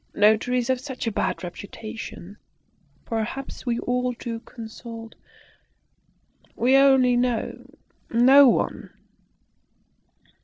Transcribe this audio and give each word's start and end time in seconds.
Notaries 0.15 0.69
have 0.69 0.81
such 0.81 1.05
a 1.05 1.11
bad 1.11 1.43
reputation. 1.43 2.37
Perhaps 3.05 3.67
we 3.67 3.77
ought 3.81 4.17
to 4.21 4.39
consult 4.39 5.13
we 6.55 6.75
only 6.75 7.15
know 7.15 7.69
no 8.09 8.49
one." 8.49 8.89